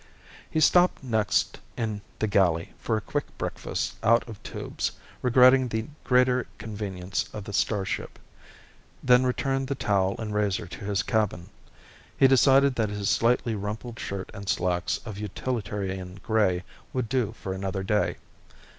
He 0.49 0.59
stopped 0.59 1.03
next 1.03 1.59
in 1.77 2.01
the 2.17 2.25
galley 2.25 2.73
for 2.79 2.97
a 2.97 3.01
quick 3.01 3.37
breakfast 3.37 3.97
out 4.01 4.27
of 4.27 4.41
tubes, 4.41 4.93
regretting 5.21 5.67
the 5.67 5.89
greater 6.03 6.47
convenience 6.57 7.29
of 7.33 7.43
the 7.43 7.53
starship, 7.53 8.17
then 9.03 9.27
returned 9.27 9.67
the 9.67 9.75
towel 9.75 10.15
and 10.17 10.33
razor 10.33 10.65
to 10.65 10.85
his 10.85 11.03
cabin. 11.03 11.51
He 12.17 12.27
decided 12.27 12.73
that 12.77 12.89
his 12.89 13.11
slightly 13.11 13.53
rumpled 13.53 13.99
shirt 13.99 14.31
and 14.33 14.49
slacks 14.49 14.97
of 15.05 15.19
utilitarian 15.19 16.19
gray 16.23 16.63
would 16.93 17.07
do 17.07 17.35
for 17.39 17.53
another 17.53 17.83
day. 17.83 18.15